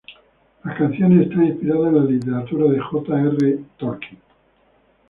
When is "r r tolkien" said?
3.21-4.17